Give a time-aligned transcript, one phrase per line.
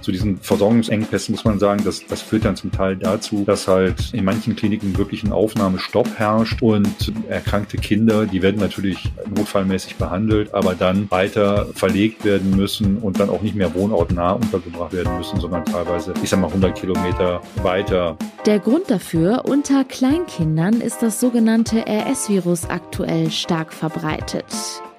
[0.00, 4.12] zu diesen Versorgungsengpässen muss man sagen, dass das führt dann zum Teil dazu, dass halt
[4.12, 10.54] in manchen Kliniken wirklich ein Aufnahmestopp herrscht und erkrankte Kinder, die werden natürlich notfallmäßig behandelt,
[10.54, 15.40] aber dann weiter verlegt werden müssen und dann auch nicht mehr wohnortnah untergebracht werden müssen,
[15.40, 18.16] sondern teilweise, ich sag mal, 100 Kilometer weiter.
[18.46, 24.46] Der Grund dafür, unter Kleinkindern ist das sogenannte RS-Virus aktuell stark verbreitet.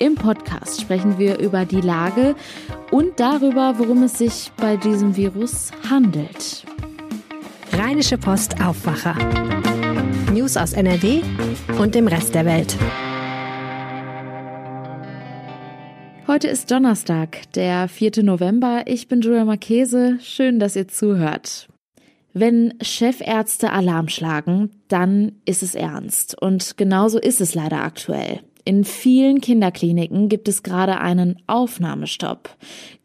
[0.01, 2.35] Im Podcast sprechen wir über die Lage
[2.89, 6.65] und darüber, worum es sich bei diesem Virus handelt.
[7.71, 9.13] Rheinische Post Aufwacher.
[10.33, 11.21] News aus NRW
[11.77, 12.75] und dem Rest der Welt.
[16.25, 18.23] Heute ist Donnerstag, der 4.
[18.23, 18.85] November.
[18.87, 20.17] Ich bin Julia Marchese.
[20.19, 21.67] Schön, dass ihr zuhört.
[22.33, 26.41] Wenn Chefärzte Alarm schlagen, dann ist es ernst.
[26.41, 28.39] Und genauso ist es leider aktuell.
[28.63, 32.49] In vielen Kinderkliniken gibt es gerade einen Aufnahmestopp.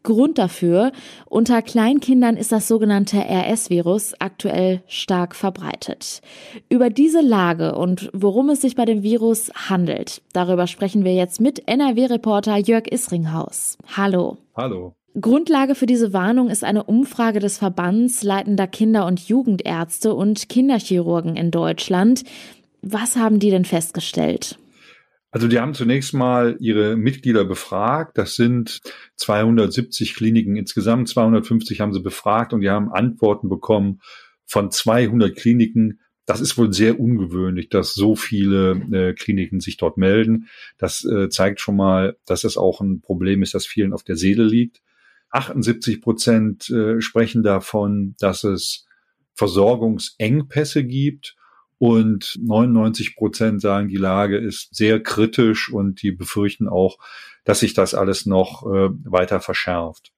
[0.03, 0.91] Grund dafür,
[1.25, 6.21] unter Kleinkindern ist das sogenannte RS-Virus aktuell stark verbreitet.
[6.69, 11.41] Über diese Lage und worum es sich bei dem Virus handelt, darüber sprechen wir jetzt
[11.41, 13.77] mit NRW-Reporter Jörg Isringhaus.
[13.95, 14.37] Hallo.
[14.55, 14.93] Hallo.
[15.19, 21.35] Grundlage für diese Warnung ist eine Umfrage des Verbands leitender Kinder- und Jugendärzte und Kinderchirurgen
[21.35, 22.23] in Deutschland.
[22.83, 24.59] Was haben die denn festgestellt?
[25.37, 28.17] Also die haben zunächst mal ihre Mitglieder befragt.
[28.17, 28.79] Das sind
[29.17, 31.09] 270 Kliniken insgesamt.
[31.09, 34.01] 250 haben sie befragt und die haben Antworten bekommen
[34.47, 35.99] von 200 Kliniken.
[36.25, 40.47] Das ist wohl sehr ungewöhnlich, dass so viele äh, Kliniken sich dort melden.
[40.79, 44.15] Das äh, zeigt schon mal, dass es auch ein Problem ist, das vielen auf der
[44.15, 44.81] Seele liegt.
[45.29, 48.87] 78 Prozent äh, sprechen davon, dass es
[49.35, 51.36] Versorgungsengpässe gibt
[51.79, 56.97] und 99 Prozent sagen, die Lage ist sehr kritisch und die befürchten auch,
[57.43, 60.11] dass sich das alles noch äh, weiter verschärft.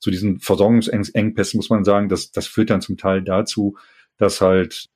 [0.00, 3.76] Zu diesen Versorgungsengpässen muss man sagen, dass das führt dann zum Teil dazu,
[4.16, 4.88] dass halt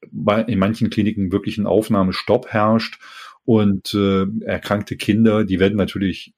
[0.46, 3.00] in manchen Kliniken wirklich ein Aufnahmestopp herrscht
[3.44, 6.34] und äh, erkrankte Kinder, die werden natürlich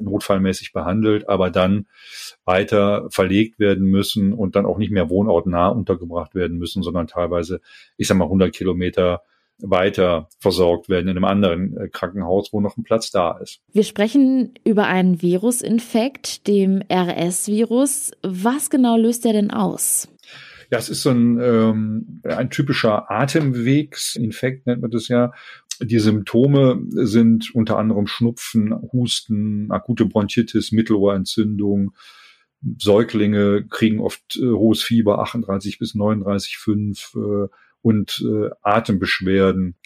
[0.00, 1.86] notfallmäßig behandelt, aber dann
[2.44, 7.60] weiter verlegt werden müssen und dann auch nicht mehr wohnortnah untergebracht werden müssen, sondern teilweise,
[7.96, 9.22] ich sag mal, 100 Kilometer
[9.60, 13.60] weiter versorgt werden in einem anderen äh, Krankenhaus, wo noch ein Platz da ist.
[13.72, 18.12] Wir sprechen über einen Virusinfekt, dem RS-Virus.
[18.22, 20.08] Was genau löst er denn aus?
[20.70, 25.32] Ja, es ist so ein, ähm, ein typischer Atemwegsinfekt, nennt man das ja.
[25.80, 31.92] Die Symptome sind unter anderem Schnupfen, Husten, akute Bronchitis, Mittelohrentzündung.
[32.78, 37.48] Säuglinge kriegen oft äh, hohes Fieber, 38 bis 39,5 äh,
[37.82, 39.76] und äh, Atembeschwerden.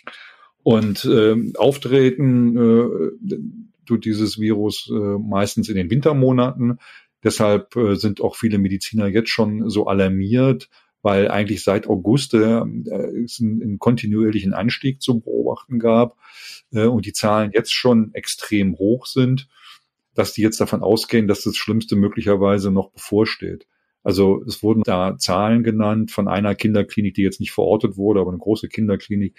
[0.63, 3.37] Und äh, auftreten äh,
[3.85, 6.79] tut dieses Virus äh, meistens in den Wintermonaten.
[7.25, 10.69] Deshalb äh, sind auch viele Mediziner jetzt schon so alarmiert,
[11.03, 12.63] weil eigentlich seit August äh,
[13.25, 16.17] es einen, einen kontinuierlichen Anstieg zu beobachten gab
[16.73, 19.49] äh, und die Zahlen jetzt schon extrem hoch sind,
[20.15, 23.67] dass die jetzt davon ausgehen, dass das Schlimmste möglicherweise noch bevorsteht.
[24.05, 28.31] Also es wurden da Zahlen genannt von einer Kinderklinik, die jetzt nicht verortet wurde, aber
[28.31, 29.39] eine große Kinderklinik,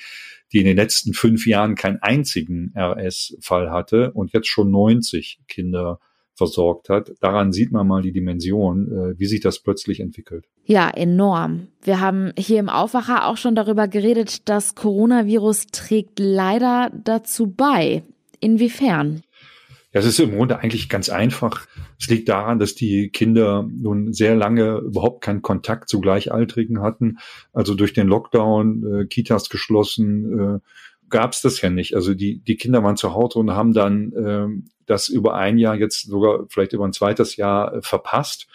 [0.53, 6.00] die in den letzten fünf Jahren keinen einzigen RS-Fall hatte und jetzt schon 90 Kinder
[6.35, 7.11] versorgt hat.
[7.19, 10.45] Daran sieht man mal die Dimension, äh, wie sich das plötzlich entwickelt.
[10.66, 11.67] Ja, enorm.
[11.81, 18.03] Wir haben hier im Aufwacher auch schon darüber geredet, das Coronavirus trägt leider dazu bei.
[18.39, 19.23] Inwiefern?
[19.94, 21.67] Ja, es ist im Grunde eigentlich ganz einfach.
[21.99, 27.19] Es liegt daran, dass die Kinder nun sehr lange überhaupt keinen Kontakt zu Gleichaltrigen hatten.
[27.53, 30.59] Also durch den Lockdown, äh, Kitas geschlossen, äh,
[31.13, 31.95] gab es das ja nicht.
[31.95, 34.48] Also die, die Kinder waren zu Hause und haben dann äh,
[34.88, 38.48] das über ein Jahr, jetzt sogar vielleicht über ein zweites Jahr äh, verpasst,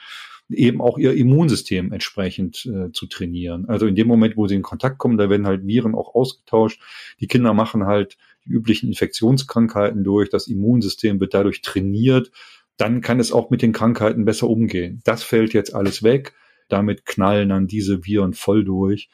[0.51, 3.69] eben auch ihr Immunsystem entsprechend äh, zu trainieren.
[3.69, 6.83] Also in dem Moment, wo sie in Kontakt kommen, da werden halt Viren auch ausgetauscht.
[7.21, 10.29] Die Kinder machen halt die üblichen Infektionskrankheiten durch.
[10.29, 12.33] Das Immunsystem wird dadurch trainiert.
[12.77, 15.01] Dann kann es auch mit den Krankheiten besser umgehen.
[15.05, 16.35] Das fällt jetzt alles weg.
[16.69, 19.09] Damit knallen dann diese Viren voll durch.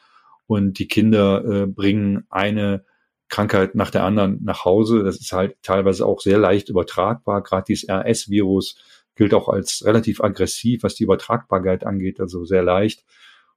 [0.47, 2.83] Und die Kinder äh, bringen eine
[3.29, 5.03] Krankheit nach der anderen nach Hause.
[5.03, 7.41] Das ist halt teilweise auch sehr leicht übertragbar.
[7.43, 8.77] Gerade dieses RS-Virus
[9.15, 13.03] gilt auch als relativ aggressiv, was die Übertragbarkeit angeht, also sehr leicht.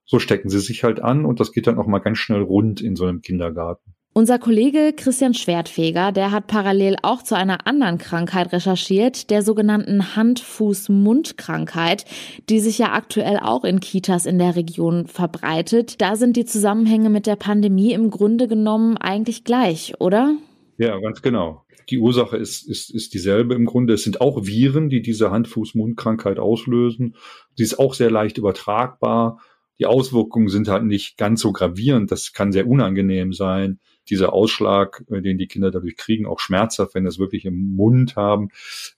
[0.04, 2.80] So stecken sie sich halt an und das geht dann auch mal ganz schnell rund
[2.80, 3.94] in so einem Kindergarten.
[4.18, 10.16] Unser Kollege Christian Schwertfeger, der hat parallel auch zu einer anderen Krankheit recherchiert, der sogenannten
[10.16, 12.04] Hand-Fuß-Mund-Krankheit,
[12.48, 16.00] die sich ja aktuell auch in Kitas in der Region verbreitet.
[16.00, 20.36] Da sind die Zusammenhänge mit der Pandemie im Grunde genommen eigentlich gleich, oder?
[20.78, 21.62] Ja, ganz genau.
[21.88, 23.94] Die Ursache ist, ist, ist dieselbe im Grunde.
[23.94, 27.14] Es sind auch Viren, die diese Hand-Fuß-Mund-Krankheit auslösen.
[27.54, 29.38] Sie ist auch sehr leicht übertragbar.
[29.78, 32.10] Die Auswirkungen sind halt nicht ganz so gravierend.
[32.10, 33.78] Das kann sehr unangenehm sein.
[34.10, 38.16] Dieser Ausschlag, äh, den die Kinder dadurch kriegen, auch schmerzhaft, wenn das wirklich im Mund
[38.16, 38.48] haben.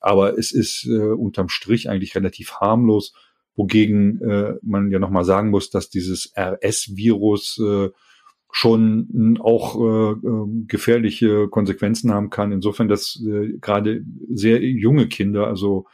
[0.01, 3.15] Aber es ist äh, unterm Strich eigentlich relativ harmlos.
[3.57, 7.91] Wogegen äh, man ja nochmal sagen muss, dass dieses RS-Virus äh,
[8.53, 12.53] schon auch äh, ähm, gefährliche Konsequenzen haben kann.
[12.53, 15.87] Insofern, dass äh, gerade sehr junge Kinder, also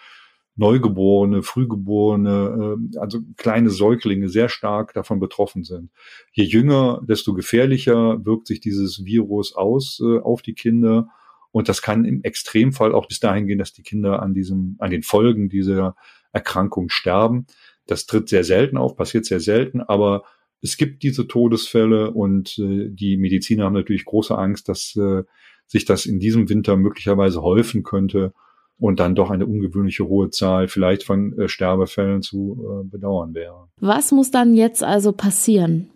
[0.56, 5.90] Neugeborene, Frühgeborene, äh, also kleine Säuglinge sehr stark davon betroffen sind.
[6.32, 11.08] Je jünger, desto gefährlicher wirkt sich dieses Virus aus äh, auf die Kinder.
[11.52, 14.90] Und das kann im Extremfall auch bis dahin gehen, dass die Kinder an diesem, an
[14.90, 15.94] den Folgen dieser
[16.32, 17.46] Erkrankung sterben.
[17.86, 20.24] Das tritt sehr selten auf, passiert sehr selten, aber
[20.62, 25.22] es gibt diese Todesfälle und äh, die Mediziner haben natürlich große Angst, dass äh,
[25.66, 28.32] sich das in diesem Winter möglicherweise häufen könnte
[28.78, 33.68] und dann doch eine ungewöhnliche hohe Zahl vielleicht von äh, Sterbefällen zu äh, bedauern wäre.
[33.80, 35.90] Was muss dann jetzt also passieren?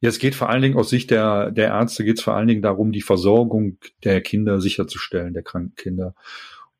[0.00, 2.48] Ja, es geht vor allen Dingen aus Sicht der, der Ärzte geht es vor allen
[2.48, 6.14] Dingen darum, die Versorgung der Kinder sicherzustellen, der kranken Kinder.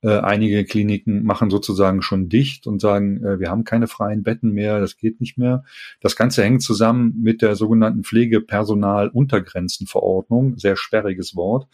[0.03, 4.52] Äh, einige Kliniken machen sozusagen schon dicht und sagen, äh, wir haben keine freien Betten
[4.52, 5.64] mehr, das geht nicht mehr.
[6.00, 11.67] Das Ganze hängt zusammen mit der sogenannten Pflegepersonaluntergrenzenverordnung, sehr sperriges Wort,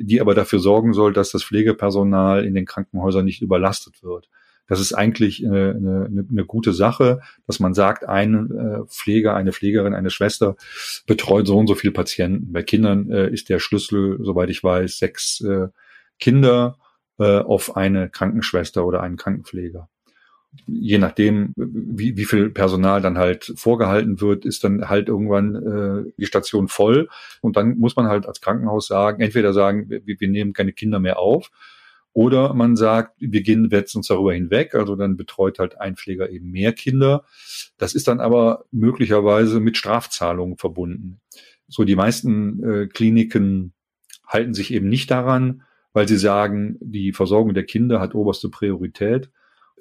[0.00, 4.28] die aber dafür sorgen soll, dass das Pflegepersonal in den Krankenhäusern nicht überlastet wird.
[4.66, 9.34] Das ist eigentlich äh, eine, eine, eine gute Sache, dass man sagt, ein äh, Pfleger,
[9.34, 10.54] eine Pflegerin, eine Schwester
[11.06, 12.52] betreut so und so viele Patienten.
[12.52, 15.44] Bei Kindern äh, ist der Schlüssel, soweit ich weiß, sechs
[16.18, 16.76] Kinder
[17.18, 19.90] auf eine Krankenschwester oder einen Krankenpfleger.
[20.66, 26.12] Je nachdem, wie, wie viel Personal dann halt vorgehalten wird, ist dann halt irgendwann äh,
[26.18, 27.08] die Station voll.
[27.40, 30.98] Und dann muss man halt als Krankenhaus sagen, entweder sagen, wir, wir nehmen keine Kinder
[30.98, 31.50] mehr auf,
[32.12, 36.28] oder man sagt, wir gehen jetzt uns darüber hinweg, also dann betreut halt ein Pfleger
[36.30, 37.24] eben mehr Kinder.
[37.78, 41.20] Das ist dann aber möglicherweise mit Strafzahlungen verbunden.
[41.68, 43.72] So die meisten äh, Kliniken
[44.26, 45.62] halten sich eben nicht daran,
[45.92, 49.30] weil sie sagen, die Versorgung der Kinder hat oberste Priorität.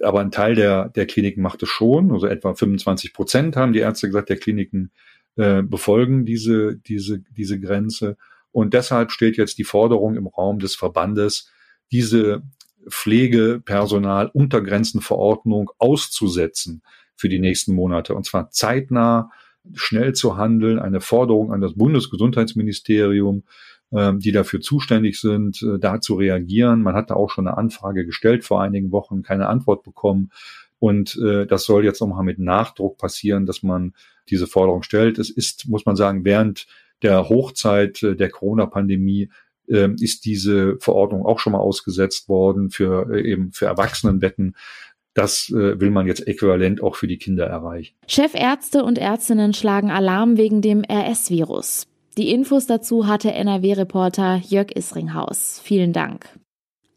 [0.04, 3.80] Aber ein Teil der, der Kliniken macht es schon, also etwa 25 Prozent haben die
[3.80, 4.92] Ärzte gesagt, der Kliniken
[5.36, 8.18] äh, befolgen diese, diese, diese Grenze.
[8.52, 11.50] Und deshalb steht jetzt die Forderung im Raum des Verbandes,
[11.92, 12.44] diese
[12.88, 16.82] Pflegepersonal-Untergrenzenverordnung auszusetzen
[17.16, 18.16] für die nächsten Monate.
[18.16, 19.32] Und zwar zeitnah,
[19.74, 23.44] schnell zu handeln, eine Forderung an das Bundesgesundheitsministerium,
[23.92, 26.84] die dafür zuständig sind, äh, da zu reagieren.
[26.84, 30.30] Man hat da auch schon eine Anfrage gestellt vor einigen Wochen, keine Antwort bekommen.
[30.78, 33.94] Und äh, das soll jetzt nochmal mit Nachdruck passieren, dass man
[34.30, 35.18] diese Forderung stellt.
[35.18, 36.68] Es ist, muss man sagen, während
[37.02, 39.30] der Hochzeit äh, der Corona-Pandemie
[39.68, 44.56] äh, ist diese Verordnung auch schon mal ausgesetzt worden für äh, eben für Erwachsenenbetten.
[45.16, 47.94] Das will man jetzt äquivalent auch für die Kinder erreichen.
[48.08, 51.88] Chefärzte und Ärztinnen schlagen Alarm wegen dem RS-Virus.
[52.20, 55.62] Die Infos dazu hatte NRW-Reporter Jörg Isringhaus.
[55.64, 56.28] Vielen Dank.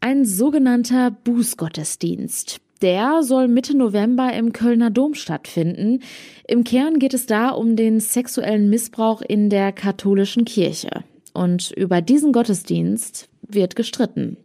[0.01, 2.59] Ein sogenannter Bußgottesdienst.
[2.81, 6.01] Der soll Mitte November im Kölner Dom stattfinden.
[6.45, 11.05] Im Kern geht es da um den sexuellen Missbrauch in der katholischen Kirche.
[11.33, 14.37] Und über diesen Gottesdienst wird gestritten.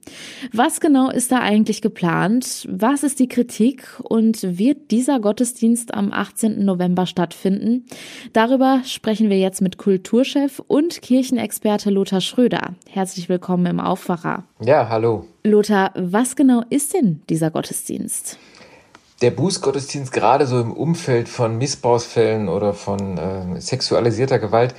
[0.53, 2.67] Was genau ist da eigentlich geplant?
[2.71, 3.85] Was ist die Kritik?
[4.03, 6.65] Und wird dieser Gottesdienst am 18.
[6.65, 7.87] November stattfinden?
[8.33, 12.75] Darüber sprechen wir jetzt mit Kulturchef und Kirchenexperte Lothar Schröder.
[12.89, 14.45] Herzlich willkommen im Aufwacher.
[14.61, 15.25] Ja, hallo.
[15.45, 18.39] Lothar, was genau ist denn dieser Gottesdienst?
[19.21, 24.77] Der Bußgottesdienst gerade so im Umfeld von Missbrauchsfällen oder von äh, sexualisierter Gewalt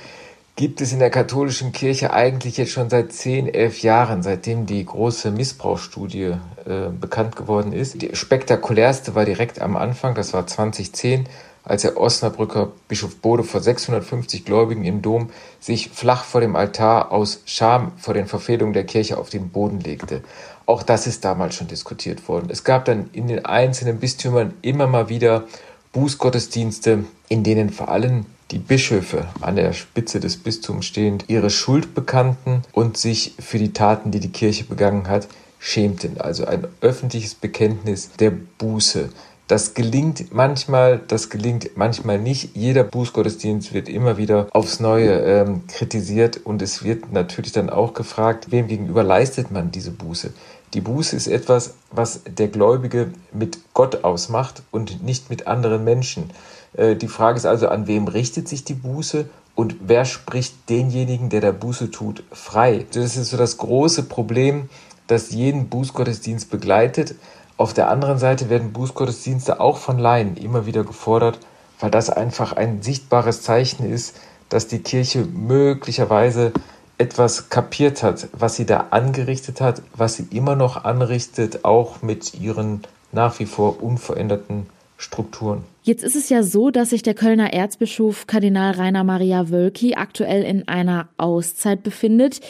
[0.60, 4.84] gibt es in der katholischen Kirche eigentlich jetzt schon seit 10, 11 Jahren, seitdem die
[4.84, 6.34] große Missbrauchsstudie
[6.66, 8.02] äh, bekannt geworden ist.
[8.02, 11.24] Die spektakulärste war direkt am Anfang, das war 2010,
[11.64, 17.10] als der Osnabrücker Bischof Bode vor 650 Gläubigen im Dom sich flach vor dem Altar
[17.10, 20.20] aus Scham vor den Verfehlungen der Kirche auf den Boden legte.
[20.66, 22.48] Auch das ist damals schon diskutiert worden.
[22.50, 25.44] Es gab dann in den einzelnen Bistümern immer mal wieder
[25.92, 31.94] Bußgottesdienste, in denen vor allem die Bischöfe an der Spitze des Bistums stehend ihre Schuld
[31.94, 35.28] bekannten und sich für die Taten, die die Kirche begangen hat,
[35.58, 36.20] schämten.
[36.20, 39.10] Also ein öffentliches Bekenntnis der Buße.
[39.46, 42.54] Das gelingt manchmal, das gelingt manchmal nicht.
[42.54, 47.92] Jeder Bußgottesdienst wird immer wieder aufs Neue ähm, kritisiert und es wird natürlich dann auch
[47.92, 50.32] gefragt, wem gegenüber leistet man diese Buße.
[50.74, 56.30] Die Buße ist etwas, was der Gläubige mit Gott ausmacht und nicht mit anderen Menschen.
[56.74, 61.28] Äh, die Frage ist also, an wem richtet sich die Buße und wer spricht denjenigen,
[61.28, 62.86] der der Buße tut, frei?
[62.92, 64.68] Das ist so das große Problem,
[65.08, 67.16] das jeden Bußgottesdienst begleitet.
[67.56, 71.40] Auf der anderen Seite werden Bußgottesdienste auch von Laien immer wieder gefordert,
[71.80, 74.16] weil das einfach ein sichtbares Zeichen ist,
[74.48, 76.52] dass die Kirche möglicherweise
[77.00, 82.34] etwas kapiert hat, was sie da angerichtet hat, was sie immer noch anrichtet, auch mit
[82.40, 84.66] ihren nach wie vor unveränderten
[84.98, 85.64] Strukturen.
[85.82, 90.42] Jetzt ist es ja so, dass sich der Kölner Erzbischof Kardinal Rainer Maria Wölki aktuell
[90.42, 92.40] in einer Auszeit befindet.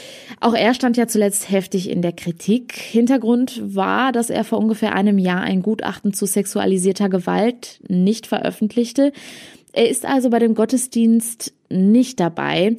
[0.40, 2.72] Auch er stand ja zuletzt heftig in der Kritik.
[2.72, 9.12] Hintergrund war, dass er vor ungefähr einem Jahr ein Gutachten zu sexualisierter Gewalt nicht veröffentlichte.
[9.72, 12.76] Er ist also bei dem Gottesdienst nicht dabei.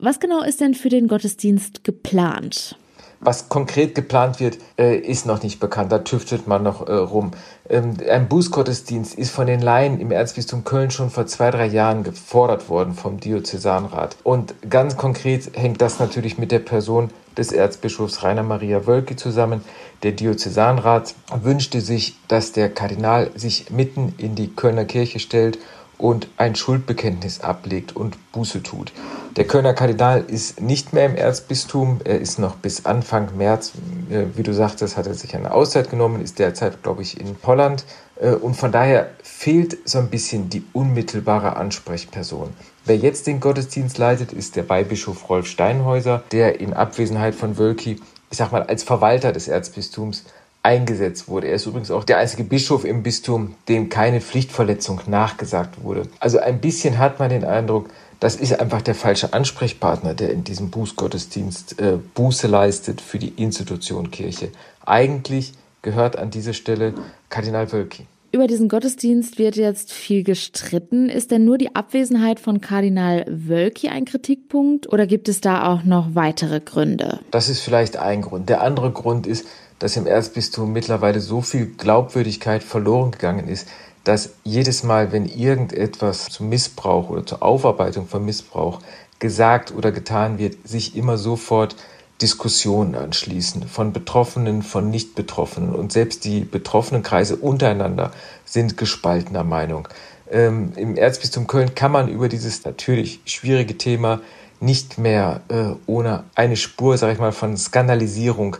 [0.00, 2.76] Was genau ist denn für den Gottesdienst geplant?
[3.18, 5.90] Was konkret geplant wird, äh, ist noch nicht bekannt.
[5.90, 7.32] Da tüftelt man noch äh, rum.
[7.68, 12.04] Ähm, ein Bußgottesdienst ist von den Laien im Erzbistum Köln schon vor zwei, drei Jahren
[12.04, 14.16] gefordert worden vom Diözesanrat.
[14.22, 19.64] Und ganz konkret hängt das natürlich mit der Person des Erzbischofs Rainer Maria Wölki zusammen.
[20.04, 25.58] Der Diözesanrat wünschte sich, dass der Kardinal sich mitten in die Kölner Kirche stellt
[25.98, 28.92] und ein Schuldbekenntnis ablegt und Buße tut.
[29.36, 32.00] Der Kölner Kardinal ist nicht mehr im Erzbistum.
[32.04, 33.72] Er ist noch bis Anfang März,
[34.10, 37.36] äh, wie du sagtest, hat er sich eine Auszeit genommen, ist derzeit, glaube ich, in
[37.44, 37.84] Holland.
[38.20, 42.50] Äh, und von daher fehlt so ein bisschen die unmittelbare Ansprechperson.
[42.84, 48.00] Wer jetzt den Gottesdienst leitet, ist der Weihbischof Rolf Steinhäuser, der in Abwesenheit von Wölki,
[48.30, 50.24] ich sag mal, als Verwalter des Erzbistums
[50.62, 51.48] eingesetzt wurde.
[51.48, 56.02] Er ist übrigens auch der einzige Bischof im Bistum, dem keine Pflichtverletzung nachgesagt wurde.
[56.20, 57.88] Also ein bisschen hat man den Eindruck,
[58.20, 63.32] das ist einfach der falsche Ansprechpartner, der in diesem Bußgottesdienst äh, Buße leistet für die
[63.36, 64.50] Institution Kirche.
[64.84, 66.94] Eigentlich gehört an dieser Stelle
[67.28, 68.06] Kardinal Wölki.
[68.30, 71.08] Über diesen Gottesdienst wird jetzt viel gestritten.
[71.08, 75.84] Ist denn nur die Abwesenheit von Kardinal Wölki ein Kritikpunkt oder gibt es da auch
[75.84, 77.20] noch weitere Gründe?
[77.30, 78.50] Das ist vielleicht ein Grund.
[78.50, 79.46] Der andere Grund ist,
[79.78, 83.68] dass im Erzbistum mittlerweile so viel Glaubwürdigkeit verloren gegangen ist,
[84.04, 88.80] dass jedes Mal, wenn irgendetwas zum Missbrauch oder zur Aufarbeitung von Missbrauch
[89.18, 91.76] gesagt oder getan wird, sich immer sofort
[92.22, 95.74] Diskussionen anschließen von Betroffenen, von Nicht-Betroffenen.
[95.74, 98.10] Und selbst die betroffenen Kreise untereinander
[98.44, 99.88] sind gespaltener Meinung.
[100.30, 104.20] Ähm, Im Erzbistum Köln kann man über dieses natürlich schwierige Thema
[104.60, 108.56] nicht mehr äh, ohne eine Spur, sage ich mal, von Skandalisierung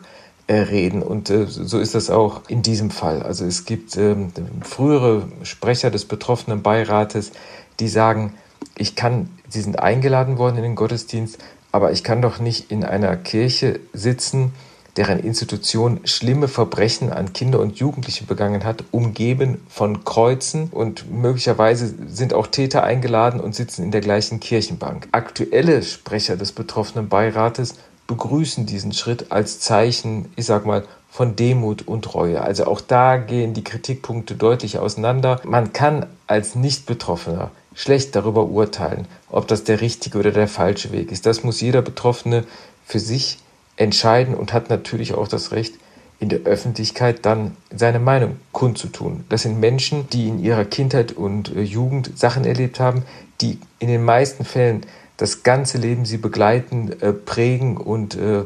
[0.55, 1.03] reden.
[1.03, 3.23] Und äh, so ist das auch in diesem Fall.
[3.23, 7.33] Also es gibt ähm, frühere Sprecher des betroffenen Beirates,
[7.81, 8.35] die sagen,
[8.77, 11.39] ich kann, sie sind eingeladen worden in den Gottesdienst,
[11.73, 14.53] aber ich kann doch nicht in einer Kirche sitzen,
[14.97, 21.95] deren Institution schlimme Verbrechen an Kinder und Jugendliche begangen hat, umgeben von Kreuzen und möglicherweise
[22.09, 25.07] sind auch Täter eingeladen und sitzen in der gleichen Kirchenbank.
[25.13, 27.77] Aktuelle Sprecher des betroffenen Beirates
[28.09, 32.41] begrüßen diesen Schritt als Zeichen, ich sag mal, von Demut und Reue.
[32.41, 35.41] Also auch da gehen die Kritikpunkte deutlich auseinander.
[35.45, 41.13] Man kann als Nicht-Betroffener schlecht darüber urteilen, ob das der richtige oder der falsche Weg
[41.13, 41.27] ist.
[41.27, 42.45] Das muss jeder Betroffene
[42.85, 43.39] für sich
[43.77, 45.75] entscheiden und hat natürlich auch das Recht,
[46.21, 49.25] in der Öffentlichkeit dann seine Meinung kundzutun.
[49.29, 53.05] Das sind Menschen, die in ihrer Kindheit und äh, Jugend Sachen erlebt haben,
[53.41, 54.83] die in den meisten Fällen
[55.19, 58.45] das ganze Leben sie begleiten, äh, prägen und äh,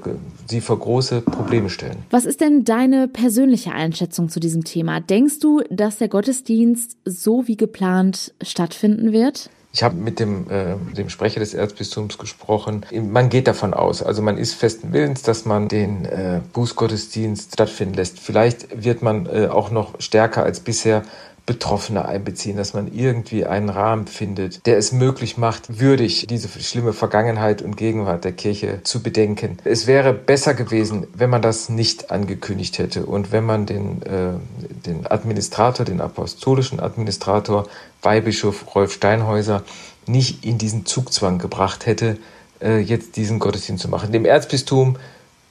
[0.48, 1.98] sie vor große Probleme stellen.
[2.10, 5.00] Was ist denn deine persönliche Einschätzung zu diesem Thema?
[5.00, 9.50] Denkst du, dass der Gottesdienst so wie geplant stattfinden wird?
[9.74, 12.84] Ich habe mit dem, äh, dem Sprecher des Erzbistums gesprochen.
[12.92, 17.94] Man geht davon aus, also man ist festen Willens, dass man den äh, Bußgottesdienst stattfinden
[17.94, 18.18] lässt.
[18.18, 21.02] Vielleicht wird man äh, auch noch stärker als bisher
[21.44, 26.92] Betroffene einbeziehen, dass man irgendwie einen Rahmen findet, der es möglich macht, würdig diese schlimme
[26.92, 29.58] Vergangenheit und Gegenwart der Kirche zu bedenken.
[29.64, 34.34] Es wäre besser gewesen, wenn man das nicht angekündigt hätte und wenn man den, äh,
[34.86, 37.66] den Administrator, den apostolischen Administrator,
[38.02, 39.64] Weihbischof Rolf Steinhäuser,
[40.06, 42.18] nicht in diesen Zugzwang gebracht hätte,
[42.60, 44.12] äh, jetzt diesen Gottesdienst zu machen.
[44.12, 44.96] Dem Erzbistum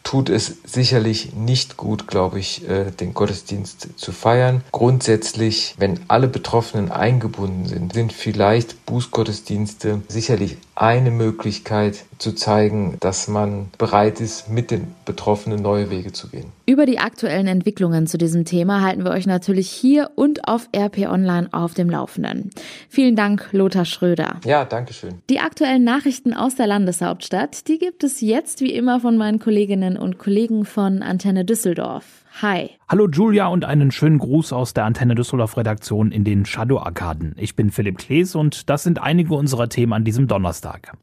[0.04, 4.64] tut es sicherlich nicht gut, glaube ich, äh, den Gottesdienst zu feiern.
[4.72, 13.28] Grundsätzlich, wenn alle Betroffenen eingebunden sind, sind vielleicht Bußgottesdienste sicherlich eine Möglichkeit, zu zeigen, dass
[13.28, 16.52] man bereit ist, mit den Betroffenen neue Wege zu gehen.
[16.66, 21.10] Über die aktuellen Entwicklungen zu diesem Thema halten wir euch natürlich hier und auf RP
[21.10, 22.52] Online auf dem Laufenden.
[22.90, 24.40] Vielen Dank, Lothar Schröder.
[24.46, 25.16] Ja, danke schön.
[25.30, 29.98] Die aktuellen Nachrichten aus der Landeshauptstadt, die gibt es jetzt wie immer von meinen Kolleginnen
[29.98, 32.06] und Kollegen von Antenne Düsseldorf.
[32.42, 32.70] Hi.
[32.88, 37.36] Hallo Julia und einen schönen Gruß aus der Antenne Düsseldorf Redaktion in den Shadow Arkaden.
[37.38, 40.94] Ich bin Philipp Klees und das sind einige unserer Themen an diesem Donnerstag.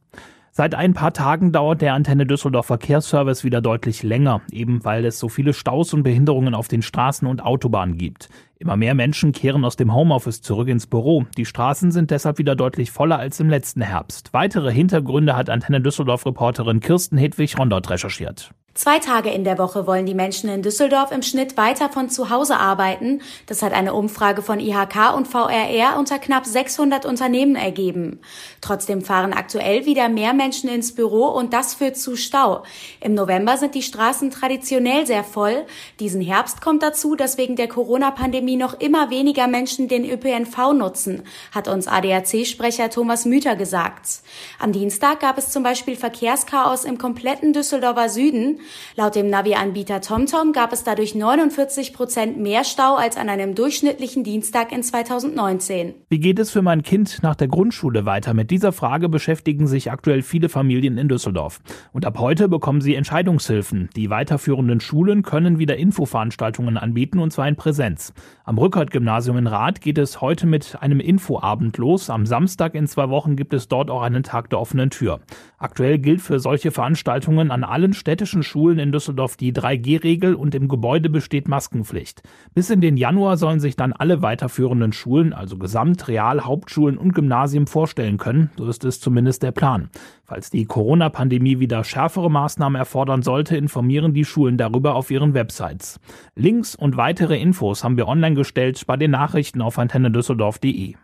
[0.59, 5.21] Seit ein paar Tagen dauert der Antenne Düsseldorf Verkehrsservice wieder deutlich länger, eben weil es
[5.21, 8.29] so viele Staus und Behinderungen auf den Straßen und Autobahnen gibt.
[8.59, 11.27] Immer mehr Menschen kehren aus dem Homeoffice zurück ins Büro.
[11.37, 14.31] Die Straßen sind deshalb wieder deutlich voller als im letzten Herbst.
[14.33, 18.51] Weitere Hintergründe hat Antenne Düsseldorf Reporterin Kirsten Hedwig Rondort recherchiert.
[18.79, 22.31] Zwei Tage in der Woche wollen die Menschen in Düsseldorf im Schnitt weiter von zu
[22.31, 23.23] Hause arbeiten.
[23.47, 28.21] Das hat eine Umfrage von IHK und VRR unter knapp 600 Unternehmen ergeben.
[28.61, 32.63] Trotzdem fahren aktuell wieder mehr Menschen ins Büro und das führt zu Stau.
[33.01, 35.67] Im November sind die Straßen traditionell sehr voll.
[35.99, 41.25] Diesen Herbst kommt dazu, dass wegen der Corona-Pandemie noch immer weniger Menschen den ÖPNV nutzen,
[41.51, 44.21] hat uns ADAC-Sprecher Thomas Müther gesagt.
[44.61, 48.61] Am Dienstag gab es zum Beispiel Verkehrschaos im kompletten Düsseldorfer Süden.
[48.97, 54.25] Laut dem Navi-Anbieter TomTom gab es dadurch 49 Prozent mehr Stau als an einem durchschnittlichen
[54.25, 55.95] Dienstag in 2019.
[56.09, 58.35] Wie geht es für mein Kind nach der Grundschule weiter?
[58.35, 61.61] Mit dieser Frage beschäftigen sich aktuell viele Familien in Düsseldorf.
[61.93, 63.89] Und ab heute bekommen sie Entscheidungshilfen.
[63.97, 68.13] Die weiterführenden Schulen können wieder Infoveranstaltungen anbieten und zwar in Präsenz.
[68.45, 72.11] Am Rückert-Gymnasium in Rath geht es heute mit einem Infoabend los.
[72.11, 75.21] Am Samstag in zwei Wochen gibt es dort auch einen Tag der offenen Tür.
[75.59, 80.69] Aktuell gilt für solche Veranstaltungen an allen städtischen Schulen in Düsseldorf die 3G-Regel und im
[80.69, 82.23] Gebäude besteht Maskenpflicht.
[82.55, 87.15] Bis in den Januar sollen sich dann alle weiterführenden Schulen, also Gesamt-, Real-, Hauptschulen und
[87.15, 88.51] Gymnasien vorstellen können.
[88.59, 89.91] So ist es zumindest der Plan.
[90.25, 96.01] Falls die Corona-Pandemie wieder schärfere Maßnahmen erfordern sollte, informieren die Schulen darüber auf ihren Websites.
[96.35, 100.97] Links und weitere Infos haben wir online gestellt bei den Nachrichten auf antennedüsseldorf.de.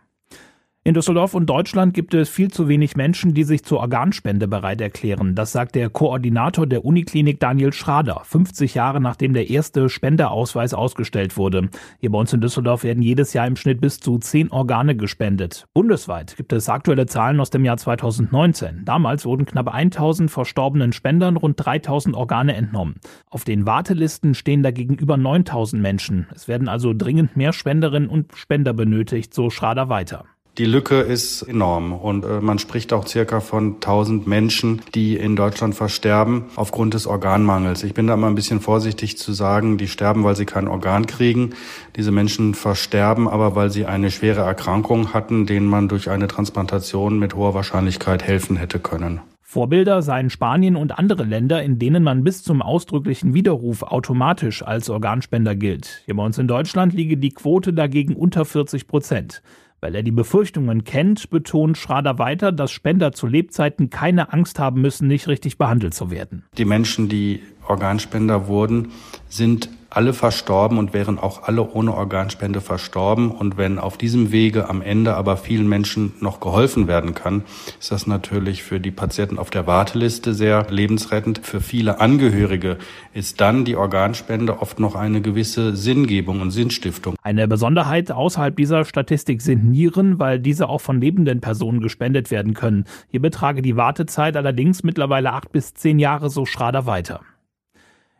[0.87, 4.81] In Düsseldorf und Deutschland gibt es viel zu wenig Menschen, die sich zur Organspende bereit
[4.81, 5.33] erklären.
[5.33, 11.37] Das sagt der Koordinator der Uniklinik Daniel Schrader, 50 Jahre nachdem der erste Spenderausweis ausgestellt
[11.37, 11.69] wurde.
[12.01, 15.65] Hier bei uns in Düsseldorf werden jedes Jahr im Schnitt bis zu 10 Organe gespendet.
[15.73, 18.85] Bundesweit gibt es aktuelle Zahlen aus dem Jahr 2019.
[18.85, 22.97] Damals wurden knapp 1000 verstorbenen Spendern rund 3000 Organe entnommen.
[23.31, 26.27] Auf den Wartelisten stehen dagegen über 9000 Menschen.
[26.35, 30.25] Es werden also dringend mehr Spenderinnen und Spender benötigt, so Schrader weiter.
[30.57, 35.35] Die Lücke ist enorm und äh, man spricht auch circa von 1000 Menschen, die in
[35.35, 37.83] Deutschland versterben aufgrund des Organmangels.
[37.83, 41.07] Ich bin da mal ein bisschen vorsichtig zu sagen, die sterben, weil sie kein Organ
[41.07, 41.55] kriegen.
[41.97, 47.19] Diese Menschen versterben aber, weil sie eine schwere Erkrankung hatten, denen man durch eine Transplantation
[47.19, 49.19] mit hoher Wahrscheinlichkeit helfen hätte können.
[49.41, 54.89] Vorbilder seien Spanien und andere Länder, in denen man bis zum ausdrücklichen Widerruf automatisch als
[54.89, 56.01] Organspender gilt.
[56.05, 59.41] Hier bei uns in Deutschland liege die Quote dagegen unter 40 Prozent.
[59.85, 64.81] Weil er die Befürchtungen kennt, betont Schrader weiter, dass Spender zu Lebzeiten keine Angst haben
[64.81, 66.43] müssen, nicht richtig behandelt zu werden.
[66.57, 68.91] Die Menschen, die Organspender wurden,
[69.29, 73.31] sind alle verstorben und wären auch alle ohne Organspende verstorben.
[73.31, 77.43] Und wenn auf diesem Wege am Ende aber vielen Menschen noch geholfen werden kann,
[77.79, 81.39] ist das natürlich für die Patienten auf der Warteliste sehr lebensrettend.
[81.43, 82.77] Für viele Angehörige
[83.13, 87.15] ist dann die Organspende oft noch eine gewisse Sinngebung und Sinnstiftung.
[87.23, 92.53] Eine Besonderheit außerhalb dieser Statistik sind Nieren, weil diese auch von lebenden Personen gespendet werden
[92.53, 92.83] können.
[93.07, 97.21] Hier betrage die Wartezeit allerdings mittlerweile acht bis zehn Jahre, so Schrader weiter.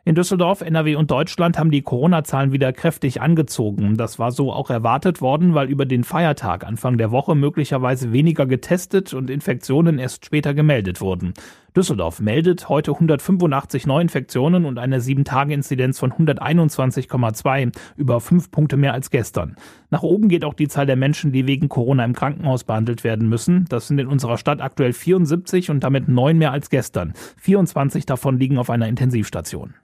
[0.06, 3.96] In Düsseldorf, NRW und Deutschland haben die Corona-Zahlen wieder kräftig angezogen.
[3.96, 8.46] Das war so auch erwartet worden, weil über den Feiertag Anfang der Woche möglicherweise weniger
[8.46, 11.34] getestet und Infektionen erst später gemeldet wurden.
[11.74, 19.10] Düsseldorf meldet heute 185 Neuinfektionen und eine 7-Tage-Inzidenz von 121,2, über fünf Punkte mehr als
[19.10, 19.56] gestern.
[19.90, 23.28] Nach oben geht auch die Zahl der Menschen, die wegen Corona im Krankenhaus behandelt werden
[23.28, 23.64] müssen.
[23.70, 27.12] Das sind in unserer Stadt aktuell 74 und damit neun mehr als gestern.
[27.38, 29.74] 24 davon liegen auf einer Intensivstation.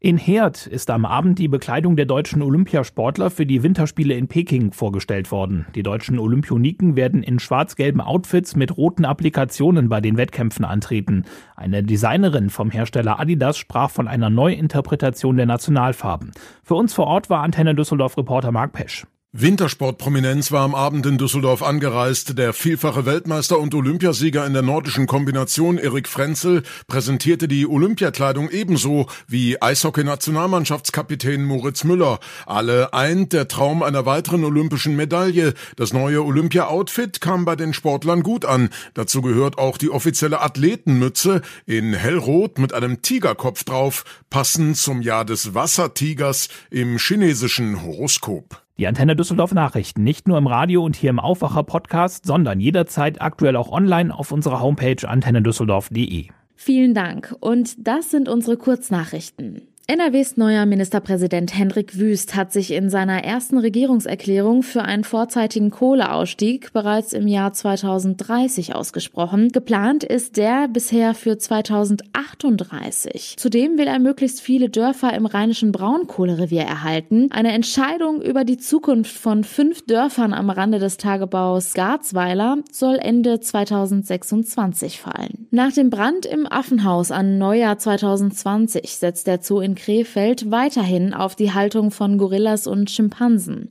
[0.00, 4.70] In Herd ist am Abend die Bekleidung der deutschen Olympiasportler für die Winterspiele in Peking
[4.70, 5.66] vorgestellt worden.
[5.74, 11.24] Die deutschen Olympioniken werden in schwarz-gelben Outfits mit roten Applikationen bei den Wettkämpfen antreten.
[11.56, 16.30] Eine Designerin vom Hersteller Adidas sprach von einer Neuinterpretation der Nationalfarben.
[16.62, 19.04] Für uns vor Ort war Antenne Düsseldorf Reporter Marc Pesch.
[19.34, 22.38] Wintersportprominenz war am Abend in Düsseldorf angereist.
[22.38, 29.06] Der vielfache Weltmeister und Olympiasieger in der nordischen Kombination Erik Frenzel präsentierte die Olympiakleidung ebenso
[29.26, 32.20] wie Eishockey-Nationalmannschaftskapitän Moritz Müller.
[32.46, 35.52] Alle eint der Traum einer weiteren olympischen Medaille.
[35.76, 38.70] Das neue Olympia-Outfit kam bei den Sportlern gut an.
[38.94, 45.26] Dazu gehört auch die offizielle Athletenmütze in hellrot mit einem Tigerkopf drauf, passend zum Jahr
[45.26, 48.62] des Wassertigers im chinesischen Horoskop.
[48.78, 53.20] Die Antenne Düsseldorf Nachrichten nicht nur im Radio und hier im Aufwacher Podcast, sondern jederzeit
[53.20, 56.28] aktuell auch online auf unserer Homepage antennedüsseldorf.de.
[56.54, 59.67] Vielen Dank und das sind unsere Kurznachrichten.
[59.90, 66.74] NRWs neuer Ministerpräsident Hendrik Wüst hat sich in seiner ersten Regierungserklärung für einen vorzeitigen Kohleausstieg
[66.74, 69.48] bereits im Jahr 2030 ausgesprochen.
[69.48, 73.36] Geplant ist der bisher für 2038.
[73.38, 77.28] Zudem will er möglichst viele Dörfer im rheinischen Braunkohlerevier erhalten.
[77.30, 83.40] Eine Entscheidung über die Zukunft von fünf Dörfern am Rande des Tagebaus Garzweiler soll Ende
[83.40, 85.48] 2026 fallen.
[85.50, 91.34] Nach dem Brand im Affenhaus an Neujahr 2020 setzt der Zoo in Krefeld weiterhin auf
[91.34, 93.70] die Haltung von Gorillas und Schimpansen.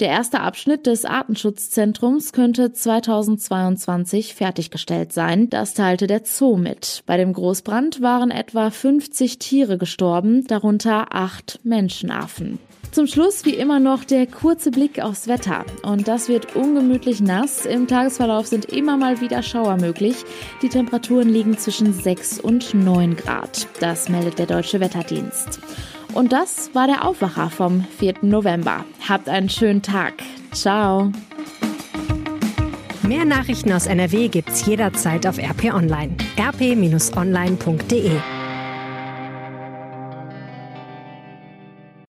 [0.00, 5.50] Der erste Abschnitt des Artenschutzzentrums könnte 2022 fertiggestellt sein.
[5.50, 7.02] Das teilte der Zoo mit.
[7.06, 12.58] Bei dem Großbrand waren etwa 50 Tiere gestorben, darunter acht Menschenaffen.
[12.90, 15.64] Zum Schluss wie immer noch der kurze Blick aufs Wetter.
[15.82, 17.66] Und das wird ungemütlich nass.
[17.66, 20.24] Im Tagesverlauf sind immer mal wieder Schauer möglich.
[20.62, 23.66] Die Temperaturen liegen zwischen 6 und 9 Grad.
[23.80, 25.60] Das meldet der Deutsche Wetterdienst.
[26.14, 28.14] Und das war der Aufwacher vom 4.
[28.22, 28.84] November.
[29.06, 30.14] Habt einen schönen Tag.
[30.52, 31.12] Ciao.
[33.02, 36.16] Mehr Nachrichten aus NRW gibt's jederzeit auf RP Online.
[36.38, 38.12] rp-online.de